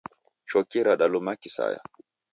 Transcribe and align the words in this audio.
Choki 0.49 0.79
radaluma 0.87 1.31
kisaya. 1.41 1.79